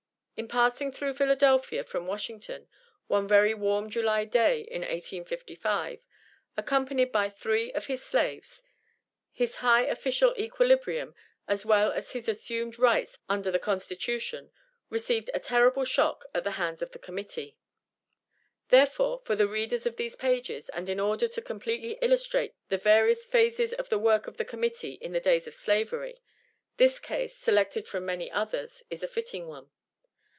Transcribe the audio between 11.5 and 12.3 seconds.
well as his